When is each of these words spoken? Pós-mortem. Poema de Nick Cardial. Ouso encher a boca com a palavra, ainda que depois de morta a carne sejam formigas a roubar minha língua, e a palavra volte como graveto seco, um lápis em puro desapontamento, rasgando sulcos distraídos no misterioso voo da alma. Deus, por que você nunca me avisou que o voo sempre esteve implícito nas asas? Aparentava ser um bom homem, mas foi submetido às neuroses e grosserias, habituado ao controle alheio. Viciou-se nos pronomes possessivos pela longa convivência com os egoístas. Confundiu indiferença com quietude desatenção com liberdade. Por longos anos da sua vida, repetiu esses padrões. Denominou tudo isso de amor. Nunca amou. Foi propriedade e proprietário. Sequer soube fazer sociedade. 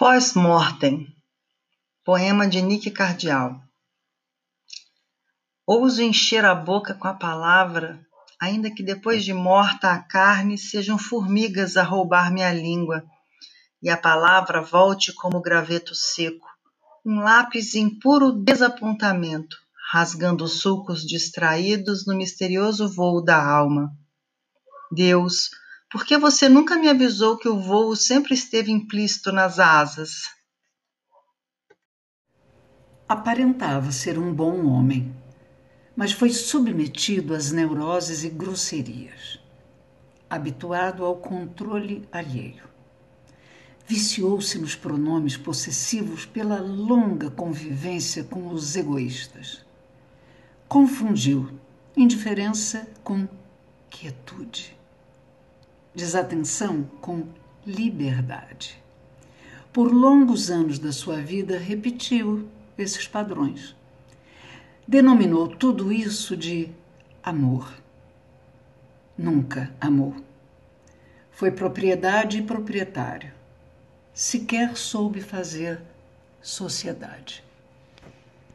Pós-mortem. 0.00 1.06
Poema 2.02 2.48
de 2.48 2.62
Nick 2.62 2.90
Cardial. 2.90 3.60
Ouso 5.66 6.00
encher 6.00 6.42
a 6.42 6.54
boca 6.54 6.94
com 6.94 7.06
a 7.06 7.12
palavra, 7.12 8.00
ainda 8.40 8.70
que 8.70 8.82
depois 8.82 9.22
de 9.22 9.34
morta 9.34 9.92
a 9.92 9.98
carne 9.98 10.56
sejam 10.56 10.96
formigas 10.96 11.76
a 11.76 11.82
roubar 11.82 12.32
minha 12.32 12.50
língua, 12.50 13.04
e 13.82 13.90
a 13.90 13.96
palavra 13.98 14.62
volte 14.62 15.12
como 15.12 15.38
graveto 15.38 15.94
seco, 15.94 16.48
um 17.04 17.20
lápis 17.20 17.74
em 17.74 17.90
puro 17.90 18.32
desapontamento, 18.32 19.54
rasgando 19.92 20.48
sulcos 20.48 21.06
distraídos 21.06 22.06
no 22.06 22.16
misterioso 22.16 22.88
voo 22.88 23.22
da 23.22 23.36
alma. 23.36 23.92
Deus, 24.90 25.50
por 25.90 26.06
que 26.06 26.16
você 26.16 26.48
nunca 26.48 26.78
me 26.78 26.88
avisou 26.88 27.36
que 27.36 27.48
o 27.48 27.58
voo 27.58 27.96
sempre 27.96 28.32
esteve 28.32 28.70
implícito 28.70 29.32
nas 29.32 29.58
asas? 29.58 30.30
Aparentava 33.08 33.90
ser 33.90 34.16
um 34.16 34.32
bom 34.32 34.66
homem, 34.66 35.12
mas 35.96 36.12
foi 36.12 36.30
submetido 36.30 37.34
às 37.34 37.50
neuroses 37.50 38.22
e 38.22 38.28
grosserias, 38.28 39.40
habituado 40.30 41.04
ao 41.04 41.16
controle 41.16 42.08
alheio. 42.12 42.70
Viciou-se 43.84 44.56
nos 44.60 44.76
pronomes 44.76 45.36
possessivos 45.36 46.24
pela 46.24 46.60
longa 46.60 47.28
convivência 47.32 48.22
com 48.22 48.46
os 48.52 48.76
egoístas. 48.76 49.66
Confundiu 50.68 51.50
indiferença 51.96 52.88
com 53.02 53.26
quietude 53.90 54.78
desatenção 55.94 56.84
com 57.00 57.26
liberdade. 57.66 58.80
Por 59.72 59.92
longos 59.92 60.50
anos 60.50 60.78
da 60.78 60.92
sua 60.92 61.16
vida, 61.16 61.58
repetiu 61.58 62.48
esses 62.76 63.06
padrões. 63.06 63.76
Denominou 64.86 65.48
tudo 65.48 65.92
isso 65.92 66.36
de 66.36 66.70
amor. 67.22 67.72
Nunca 69.16 69.70
amou. 69.80 70.16
Foi 71.30 71.50
propriedade 71.50 72.38
e 72.38 72.42
proprietário. 72.42 73.32
Sequer 74.12 74.76
soube 74.76 75.20
fazer 75.20 75.80
sociedade. 76.42 77.44